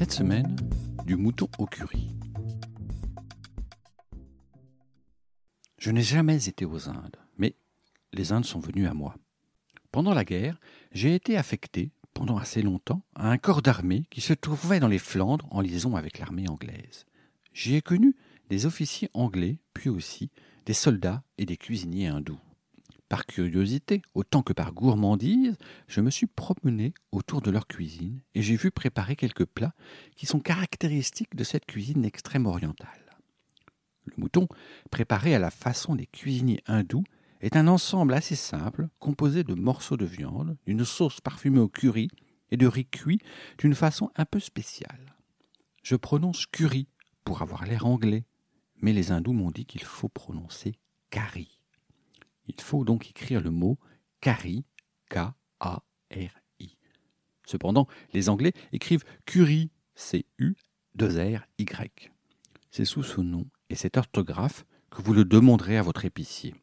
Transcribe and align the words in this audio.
Cette 0.00 0.12
semaine, 0.12 0.56
du 1.04 1.16
mouton 1.16 1.46
au 1.58 1.66
curry. 1.66 2.08
Je 5.76 5.90
n'ai 5.90 6.00
jamais 6.00 6.48
été 6.48 6.64
aux 6.64 6.88
Indes, 6.88 7.18
mais 7.36 7.54
les 8.14 8.32
Indes 8.32 8.46
sont 8.46 8.60
venues 8.60 8.86
à 8.86 8.94
moi. 8.94 9.14
Pendant 9.92 10.14
la 10.14 10.24
guerre, 10.24 10.58
j'ai 10.92 11.14
été 11.14 11.36
affecté, 11.36 11.92
pendant 12.14 12.38
assez 12.38 12.62
longtemps, 12.62 13.02
à 13.14 13.30
un 13.30 13.36
corps 13.36 13.60
d'armée 13.60 14.06
qui 14.08 14.22
se 14.22 14.32
trouvait 14.32 14.80
dans 14.80 14.88
les 14.88 14.98
Flandres 14.98 15.46
en 15.50 15.60
liaison 15.60 15.96
avec 15.96 16.18
l'armée 16.18 16.48
anglaise. 16.48 17.04
J'y 17.52 17.74
ai 17.74 17.82
connu 17.82 18.16
des 18.48 18.64
officiers 18.64 19.10
anglais, 19.12 19.58
puis 19.74 19.90
aussi 19.90 20.30
des 20.64 20.72
soldats 20.72 21.22
et 21.36 21.44
des 21.44 21.58
cuisiniers 21.58 22.06
hindous. 22.06 22.40
Par 23.10 23.26
curiosité, 23.26 24.02
autant 24.14 24.42
que 24.42 24.52
par 24.52 24.72
gourmandise, 24.72 25.58
je 25.88 26.00
me 26.00 26.10
suis 26.10 26.28
promené 26.28 26.94
autour 27.10 27.42
de 27.42 27.50
leur 27.50 27.66
cuisine 27.66 28.20
et 28.36 28.40
j'ai 28.40 28.54
vu 28.54 28.70
préparer 28.70 29.16
quelques 29.16 29.46
plats 29.46 29.74
qui 30.14 30.26
sont 30.26 30.38
caractéristiques 30.38 31.34
de 31.34 31.42
cette 31.42 31.66
cuisine 31.66 32.04
extrême 32.04 32.46
orientale. 32.46 33.18
Le 34.04 34.12
mouton, 34.16 34.46
préparé 34.92 35.34
à 35.34 35.40
la 35.40 35.50
façon 35.50 35.96
des 35.96 36.06
cuisiniers 36.06 36.62
hindous, 36.68 37.02
est 37.40 37.56
un 37.56 37.66
ensemble 37.66 38.14
assez 38.14 38.36
simple 38.36 38.88
composé 39.00 39.42
de 39.42 39.54
morceaux 39.54 39.96
de 39.96 40.06
viande, 40.06 40.56
d'une 40.64 40.84
sauce 40.84 41.20
parfumée 41.20 41.58
au 41.58 41.68
curry 41.68 42.06
et 42.52 42.56
de 42.56 42.68
riz 42.68 42.86
cuit 42.86 43.18
d'une 43.58 43.74
façon 43.74 44.12
un 44.14 44.24
peu 44.24 44.38
spéciale. 44.38 45.16
Je 45.82 45.96
prononce 45.96 46.46
curry 46.46 46.86
pour 47.24 47.42
avoir 47.42 47.66
l'air 47.66 47.86
anglais, 47.86 48.24
mais 48.80 48.92
les 48.92 49.10
hindous 49.10 49.32
m'ont 49.32 49.50
dit 49.50 49.66
qu'il 49.66 49.82
faut 49.82 50.08
prononcer 50.08 50.76
curry. 51.10 51.59
Il 52.56 52.60
faut 52.60 52.84
donc 52.84 53.08
écrire 53.08 53.40
le 53.40 53.50
mot 53.50 53.78
Kari, 54.20 54.64
K-A-R-I. 55.08 56.76
Cependant, 57.46 57.86
les 58.12 58.28
Anglais 58.28 58.52
écrivent 58.72 59.04
curry, 59.24 59.70
C-U-2-R-Y. 59.94 60.50
C'est 62.70 62.84
sous 62.84 63.04
ce 63.04 63.20
nom 63.20 63.46
et 63.68 63.76
cette 63.76 63.96
orthographe 63.96 64.64
que 64.90 65.00
vous 65.00 65.12
le 65.12 65.24
demanderez 65.24 65.78
à 65.78 65.82
votre 65.82 66.04
épicier. 66.04 66.54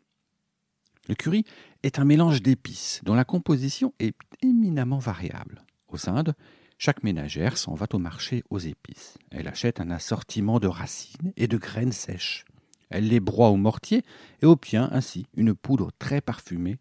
Le 1.08 1.16
curry 1.16 1.46
est 1.84 2.00
un 2.00 2.06
mélange 2.06 2.42
d'épices 2.42 3.00
dont 3.06 3.16
la 3.16 3.24
composition 3.24 3.94
est 4.00 4.18
éminemment 4.42 5.00
variable. 5.00 5.64
Aux 5.88 6.10
Indes, 6.10 6.36
chaque 6.78 7.04
ménagère 7.04 7.58
s'en 7.58 7.76
va 7.76 7.88
au 7.94 7.98
marché 7.98 8.44
aux 8.50 8.60
épices. 8.60 9.18
Elle 9.32 9.48
achète 9.48 9.80
un 9.80 9.90
assortiment 9.90 10.60
de 10.60 10.68
racines 10.68 11.32
et 11.38 11.48
de 11.48 11.58
graines 11.58 11.94
sèches. 11.94 12.44
Elle 12.90 13.08
les 13.08 13.20
broie 13.20 13.50
au 13.50 13.58
mortier 13.58 14.04
et 14.42 14.46
obtient 14.46 14.90
ainsi 14.92 15.28
une 15.36 15.54
poudre 15.54 15.92
très 16.00 16.22
parfumée 16.22 16.80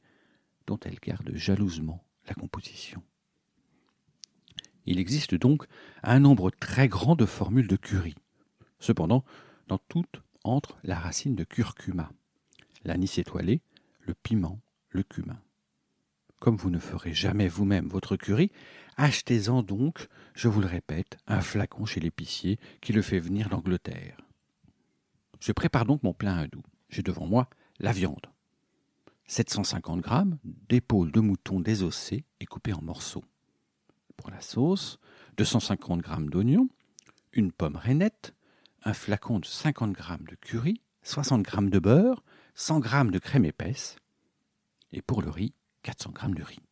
dont 0.67 0.79
elle 0.85 0.99
garde 1.01 1.31
jalousement 1.35 2.05
la 2.29 2.35
composition. 2.35 3.03
Il 4.85 4.99
existe 4.99 5.35
donc 5.35 5.67
un 6.03 6.21
nombre 6.21 6.51
très 6.51 6.89
grand 6.89 7.17
de 7.17 7.27
formules 7.27 7.67
de 7.67 7.77
curry. 7.77 8.15
Cependant, 8.79 9.25
dans 9.69 9.79
toutes 9.79 10.23
entre 10.45 10.79
la 10.85 10.97
racine 10.97 11.35
de 11.35 11.45
curcuma, 11.45 12.11
l'anis 12.85 13.19
étoilé, 13.19 13.61
le 14.01 14.15
piment, 14.15 14.61
le 14.91 15.03
cumin. 15.03 15.41
Comme 16.39 16.57
vous 16.57 16.71
ne 16.71 16.79
ferez 16.79 17.15
jamais 17.15 17.49
vous-même 17.49 17.89
votre 17.89 18.17
curry, 18.17 18.53
achetez-en 18.97 19.63
donc, 19.63 20.09
je 20.35 20.49
vous 20.49 20.61
le 20.61 20.69
répète, 20.69 21.19
un 21.27 21.41
flacon 21.41 21.87
chez 21.87 21.99
l'épicier 21.99 22.59
qui 22.81 22.93
le 22.93 23.03
fait 23.03 23.19
venir 23.19 23.49
d'Angleterre. 23.49 24.19
Je 25.41 25.53
prépare 25.53 25.85
donc 25.85 26.03
mon 26.03 26.15
plat 26.15 26.35
hindou. 26.35 26.63
J'ai 26.89 27.03
devant 27.03 27.27
moi 27.27 27.49
la 27.79 27.93
viande. 27.93 28.27
750 29.27 30.05
g 30.05 30.11
d'épaule 30.69 31.11
de 31.11 31.21
mouton 31.21 31.61
désossée 31.61 32.25
et 32.41 32.47
coupée 32.47 32.73
en 32.73 32.83
morceaux. 32.83 33.25
Pour 34.17 34.31
la 34.31 34.41
sauce, 34.41 34.99
250 35.37 36.05
g 36.05 36.13
d'oignons, 36.27 36.69
une 37.33 37.53
pomme 37.53 37.77
rainette, 37.77 38.35
un 38.85 38.95
flacon 38.95 39.41
de 39.41 39.45
50 39.45 39.97
g 39.97 40.03
de 40.31 40.37
curry, 40.37 40.81
60 41.03 41.45
g 41.49 41.71
de 41.71 41.79
beurre, 41.79 42.23
100 42.55 42.83
g 42.83 43.11
de 43.11 43.19
crème 43.19 43.45
épaisse, 43.45 43.97
et 44.93 45.03
pour 45.03 45.23
le 45.23 45.31
riz, 45.31 45.55
400 45.83 46.15
g 46.23 46.35
de 46.35 46.43
riz. 46.43 46.63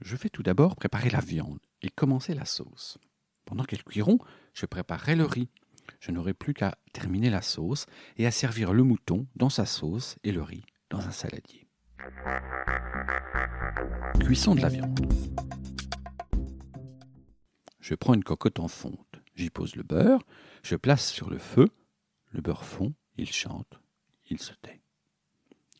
Je 0.00 0.16
vais 0.16 0.30
tout 0.30 0.42
d'abord 0.42 0.74
préparer 0.74 1.10
la 1.10 1.20
viande 1.20 1.60
et 1.82 1.90
commencer 1.90 2.34
la 2.34 2.44
sauce. 2.44 2.98
Pendant 3.44 3.64
qu'elle 3.64 3.84
cuiront, 3.84 4.18
je 4.54 4.66
préparerai 4.66 5.16
le 5.16 5.24
riz 5.24 5.48
je 6.00 6.10
n'aurai 6.10 6.34
plus 6.34 6.54
qu'à 6.54 6.76
terminer 6.92 7.30
la 7.30 7.42
sauce 7.42 7.86
et 8.16 8.26
à 8.26 8.30
servir 8.30 8.72
le 8.72 8.82
mouton 8.82 9.26
dans 9.36 9.50
sa 9.50 9.66
sauce 9.66 10.16
et 10.24 10.32
le 10.32 10.42
riz 10.42 10.64
dans 10.90 11.06
un 11.06 11.10
saladier. 11.10 11.66
Cuisson 14.20 14.54
de 14.54 14.60
la 14.60 14.68
viande. 14.68 15.00
Je 17.80 17.94
prends 17.94 18.14
une 18.14 18.24
cocotte 18.24 18.60
en 18.60 18.68
fonte, 18.68 19.22
j'y 19.34 19.50
pose 19.50 19.76
le 19.76 19.82
beurre, 19.82 20.22
je 20.62 20.76
place 20.76 21.10
sur 21.10 21.30
le 21.30 21.38
feu, 21.38 21.68
le 22.32 22.42
beurre 22.42 22.64
fond, 22.64 22.92
il 23.16 23.32
chante, 23.32 23.80
il 24.28 24.38
se 24.40 24.52
tait. 24.60 24.82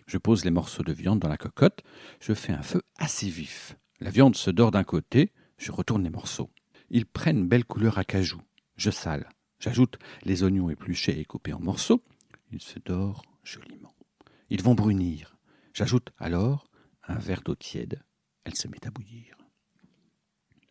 Je 0.06 0.16
pose 0.16 0.44
les 0.44 0.50
morceaux 0.50 0.82
de 0.82 0.92
viande 0.92 1.18
dans 1.18 1.28
la 1.28 1.36
cocotte, 1.36 1.82
je 2.20 2.32
fais 2.32 2.52
un 2.52 2.62
feu 2.62 2.80
assez 2.97 3.28
vif. 3.28 3.76
La 4.00 4.10
viande 4.10 4.36
se 4.36 4.50
dort 4.50 4.70
d'un 4.70 4.84
côté, 4.84 5.32
je 5.58 5.70
retourne 5.70 6.02
les 6.02 6.10
morceaux. 6.10 6.50
Ils 6.88 7.04
prennent 7.04 7.47
belle 7.47 7.66
couleur 7.66 7.98
à 7.98 8.04
cajou. 8.04 8.41
Je 8.76 8.91
sale. 8.91 9.28
J'ajoute 9.60 9.98
les 10.22 10.42
oignons 10.44 10.70
épluchés 10.70 11.19
et 11.19 11.24
coupés 11.24 11.52
en 11.52 11.60
morceaux. 11.60 12.02
Ils 12.52 12.62
se 12.62 12.78
dorent 12.78 13.22
joliment. 13.42 13.94
Ils 14.50 14.62
vont 14.62 14.74
brunir. 14.74 15.36
J'ajoute 15.74 16.10
alors 16.19 16.69
un 17.06 17.19
verre 17.19 17.42
d'eau 17.42 17.54
tiède. 17.54 18.02
Elle 18.44 18.54
se 18.54 18.68
met 18.68 18.86
à 18.86 18.91
bouillir. 18.91 19.36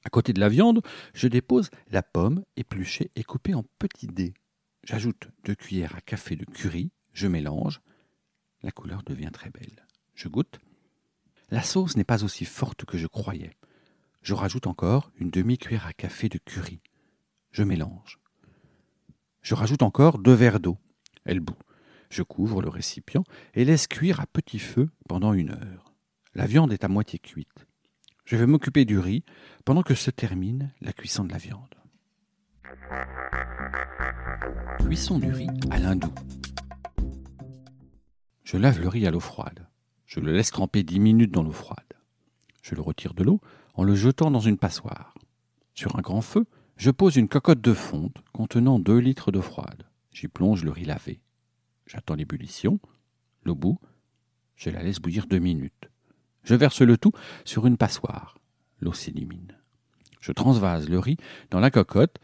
À 0.04 0.10
côté 0.10 0.32
de 0.32 0.40
la 0.40 0.48
viande, 0.48 0.82
je 1.14 1.28
dépose 1.28 1.70
la 1.90 2.02
pomme 2.02 2.46
épluchée 2.56 3.12
et 3.16 3.24
coupée 3.24 3.54
en 3.54 3.64
petits 3.78 4.08
dés. 4.08 4.34
J'ajoute 4.84 5.28
deux 5.44 5.56
cuillères 5.56 5.96
à 5.96 6.02
café 6.02 6.38
de 6.38 6.46
curry. 6.46 6.92
Je 7.12 7.28
mélange. 7.28 7.82
La 8.62 8.72
couleur 8.72 9.04
devient 9.04 9.32
très 9.34 9.50
belle. 9.50 9.86
Je 10.16 10.30
goûte. 10.30 10.60
La 11.50 11.62
sauce 11.62 11.98
n'est 11.98 12.06
pas 12.06 12.24
aussi 12.24 12.46
forte 12.46 12.86
que 12.86 12.98
je 12.98 13.08
croyais. 13.08 13.52
Je 14.22 14.34
rajoute 14.34 14.68
encore 14.68 15.12
une 15.18 15.30
demi-cuillère 15.30 15.88
à 15.88 15.94
café 15.94 16.30
de 16.30 16.38
curry. 16.38 16.80
Je 17.52 17.64
mélange. 17.64 18.20
Je 19.48 19.56
rajoute 19.56 19.82
encore 19.82 20.20
deux 20.20 20.34
verres 20.34 20.60
d'eau. 20.60 20.78
Elle 21.24 21.40
bout. 21.40 21.56
Je 22.10 22.22
couvre 22.22 22.62
le 22.62 22.68
récipient 22.68 23.24
et 23.54 23.64
laisse 23.64 23.88
cuire 23.88 24.20
à 24.20 24.26
petit 24.28 24.60
feu 24.60 24.90
pendant 25.08 25.32
une 25.32 25.52
heure. 25.52 25.94
La 26.36 26.46
viande 26.48 26.74
est 26.74 26.84
à 26.84 26.90
moitié 26.90 27.18
cuite. 27.18 27.66
Je 28.26 28.36
vais 28.36 28.46
m'occuper 28.46 28.84
du 28.84 29.00
riz 29.00 29.24
pendant 29.64 29.84
que 29.84 29.96
se 29.96 30.12
termine 30.12 30.74
la 30.82 30.92
cuisson 30.92 31.24
de 31.24 31.32
la 31.32 31.38
viande. 31.38 31.76
Cuisson 34.80 35.18
du 35.18 35.32
riz 35.32 35.48
à 35.72 35.80
l'hindou. 35.80 36.14
Je 38.44 38.58
lave 38.58 38.82
le 38.82 38.90
riz 38.90 39.08
à 39.08 39.12
l'eau 39.12 39.22
froide. 39.22 39.66
Je 40.08 40.20
le 40.20 40.34
laisse 40.34 40.52
tremper 40.52 40.84
dix 40.84 41.00
minutes 41.00 41.32
dans 41.32 41.44
l'eau 41.44 41.54
froide. 41.54 41.94
Je 42.62 42.76
le 42.76 42.82
retire 42.82 43.14
de 43.14 43.24
l'eau 43.24 43.40
en 43.76 43.86
le 43.86 43.96
jetant 43.96 44.30
dans 44.30 44.42
une 44.42 44.58
passoire. 44.58 45.14
Sur 45.74 45.96
un 45.96 46.02
grand 46.02 46.20
feu, 46.20 46.46
je 46.78 46.92
pose 46.92 47.16
une 47.16 47.28
cocotte 47.28 47.62
de 47.62 47.74
fonte 47.74 48.24
contenant 48.34 48.78
deux 48.78 49.00
litres 49.00 49.32
d'eau 49.32 49.42
froide. 49.42 49.84
J'y 50.12 50.28
plonge 50.28 50.64
le 50.64 50.72
riz 50.72 50.86
lavé. 50.86 51.20
J'attends 51.88 52.16
l'ébullition. 52.16 52.80
L'eau 53.44 53.56
bout. 53.56 53.80
Je 54.56 54.70
la 54.70 54.84
laisse 54.84 55.00
bouillir 55.00 55.26
deux 55.26 55.40
minutes. 55.40 55.90
Je 56.44 56.56
verse 56.56 56.82
le 56.82 56.98
tout 56.98 57.14
sur 57.46 57.66
une 57.66 57.78
passoire. 57.78 58.38
L'eau 58.80 58.94
s'élimine. 58.94 59.58
Je 60.20 60.32
transvase 60.32 60.88
le 60.88 61.00
riz 61.00 61.18
dans 61.50 61.60
la 61.60 61.72
cocotte 61.72 62.20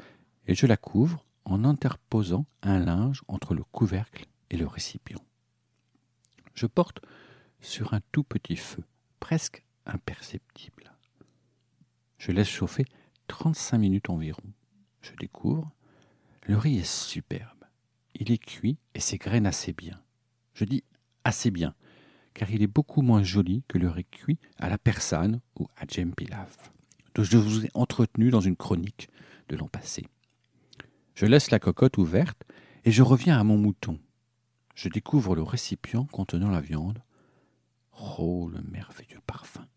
et 0.47 0.53
je 0.53 0.67
la 0.67 0.77
couvre 0.77 1.25
en 1.45 1.63
interposant 1.63 2.45
un 2.61 2.79
linge 2.79 3.21
entre 3.27 3.55
le 3.55 3.63
couvercle 3.63 4.27
et 4.49 4.57
le 4.57 4.67
récipient. 4.67 5.23
Je 6.53 6.67
porte 6.67 7.01
sur 7.59 7.93
un 7.93 8.01
tout 8.11 8.23
petit 8.23 8.55
feu, 8.55 8.83
presque 9.19 9.63
imperceptible. 9.85 10.93
Je 12.17 12.31
laisse 12.31 12.49
chauffer 12.49 12.85
35 13.27 13.77
minutes 13.77 14.09
environ. 14.09 14.43
Je 15.01 15.13
découvre. 15.15 15.71
Le 16.43 16.57
riz 16.57 16.77
est 16.77 16.89
superbe. 16.89 17.63
Il 18.15 18.31
est 18.31 18.37
cuit 18.37 18.77
et 18.93 18.99
s'égrène 18.99 19.45
assez 19.45 19.73
bien. 19.73 20.01
Je 20.53 20.65
dis 20.65 20.83
assez 21.23 21.51
bien, 21.51 21.73
car 22.33 22.51
il 22.51 22.61
est 22.61 22.67
beaucoup 22.67 23.01
moins 23.01 23.23
joli 23.23 23.63
que 23.67 23.77
le 23.77 23.89
riz 23.89 24.05
cuit 24.05 24.39
à 24.57 24.69
la 24.69 24.77
persane 24.77 25.39
ou 25.59 25.67
à 25.77 25.85
djem 25.85 26.13
pilaf. 26.13 26.71
dont 27.15 27.23
je 27.23 27.37
vous 27.37 27.65
ai 27.65 27.69
entretenu 27.73 28.29
dans 28.29 28.41
une 28.41 28.55
chronique 28.55 29.09
de 29.49 29.55
l'an 29.55 29.67
passé. 29.67 30.05
Je 31.15 31.25
laisse 31.25 31.51
la 31.51 31.59
cocotte 31.59 31.97
ouverte 31.97 32.43
et 32.85 32.91
je 32.91 33.03
reviens 33.03 33.39
à 33.39 33.43
mon 33.43 33.57
mouton. 33.57 33.99
Je 34.75 34.89
découvre 34.89 35.35
le 35.35 35.43
récipient 35.43 36.05
contenant 36.05 36.49
la 36.49 36.61
viande. 36.61 37.03
Oh, 38.17 38.49
le 38.51 38.61
merveilleux 38.63 39.21
parfum. 39.27 39.67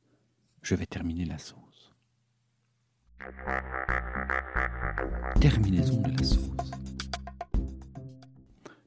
Je 0.62 0.74
vais 0.74 0.86
terminer 0.86 1.26
la 1.26 1.38
sauce. 1.38 1.65
Terminaison 5.40 6.00
de 6.00 6.10
la 6.10 6.24
sauce. 6.24 6.70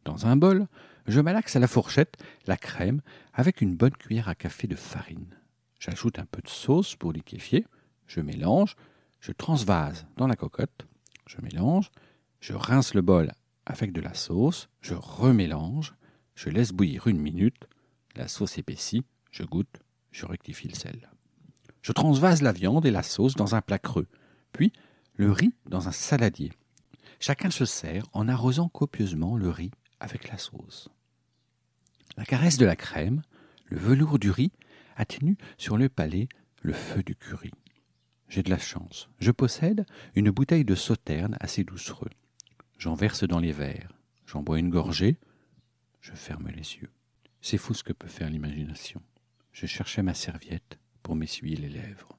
Dans 0.06 0.26
un 0.26 0.36
bol, 0.36 0.68
je 1.08 1.22
malaxe 1.22 1.56
à 1.56 1.60
la 1.60 1.68
fourchette 1.68 2.18
la 2.46 2.58
crème 2.58 3.02
avec 3.34 3.62
une 3.62 3.76
bonne 3.76 3.96
cuillère 3.96 4.30
à 4.30 4.36
café 4.36 4.68
de 4.68 4.76
farine. 4.76 5.36
J'ajoute 5.80 6.20
un 6.20 6.26
peu 6.26 6.42
de 6.42 6.50
sauce 6.50 6.96
pour 6.96 7.14
liquéfier, 7.14 7.66
je 8.08 8.22
mélange, 8.22 8.76
je 9.20 9.32
transvase 9.32 10.06
dans 10.18 10.28
la 10.28 10.36
cocotte, 10.36 10.88
je 11.26 11.38
mélange, 11.42 11.92
je 12.40 12.54
rince 12.54 12.94
le 12.94 13.02
bol 13.02 13.32
avec 13.66 13.92
de 13.94 14.02
la 14.02 14.14
sauce, 14.14 14.68
je 14.82 14.96
remélange, 14.96 15.94
je 16.36 16.50
laisse 16.50 16.72
bouillir 16.72 17.08
une 17.08 17.20
minute, 17.20 17.68
la 18.16 18.28
sauce 18.28 18.58
épaissit, 18.58 19.06
je 19.32 19.44
goûte, 19.44 19.82
je 20.12 20.26
rectifie 20.26 20.68
le 20.68 20.76
sel. 20.76 21.10
Je 21.82 21.92
transvase 21.92 22.42
la 22.42 22.52
viande 22.52 22.86
et 22.86 22.92
la 22.92 23.04
sauce 23.04 23.36
dans 23.36 23.56
un 23.56 23.62
plat 23.62 23.80
creux, 23.80 24.08
puis 24.52 24.74
le 25.16 25.32
riz 25.32 25.54
dans 25.66 25.88
un 25.88 25.92
saladier. 25.92 26.52
Chacun 27.20 27.52
se 27.52 27.66
sert 27.66 28.06
en 28.14 28.28
arrosant 28.28 28.70
copieusement 28.70 29.36
le 29.36 29.50
riz 29.50 29.72
avec 30.00 30.30
la 30.30 30.38
sauce. 30.38 30.90
La 32.18 32.26
caresse 32.26 32.58
de 32.58 32.66
la 32.66 32.76
crème, 32.76 33.22
le 33.66 33.78
velours 33.78 34.20
du 34.20 34.32
riz 34.32 34.52
atténue 34.96 35.38
sur 35.58 35.78
le 35.78 35.90
palais 35.90 36.28
le 36.62 36.74
feu 36.74 37.04
du 37.04 37.16
curry. 37.16 37.52
J'ai 38.28 38.44
de 38.44 38.50
la 38.50 38.58
chance. 38.58 39.10
Je 39.20 39.32
possède 39.32 39.86
une 40.16 40.30
bouteille 40.30 40.66
de 40.66 40.76
sauterne 40.76 41.38
assez 41.40 41.64
doucereux. 41.64 42.12
J'en 42.78 42.94
verse 42.94 43.24
dans 43.24 43.40
les 43.40 43.52
verres. 43.52 43.94
J'en 44.26 44.44
bois 44.44 44.60
une 44.60 44.70
gorgée. 44.70 45.18
Je 46.02 46.14
ferme 46.14 46.50
les 46.50 46.76
yeux. 46.76 46.92
C'est 47.42 47.58
fou 47.58 47.74
ce 47.74 47.84
que 47.84 47.94
peut 47.94 48.08
faire 48.08 48.30
l'imagination. 48.30 49.02
Je 49.52 49.66
cherchais 49.66 50.04
ma 50.04 50.14
serviette 50.14 50.78
pour 51.02 51.16
m'essuyer 51.16 51.56
les 51.56 51.70
lèvres. 51.70 52.19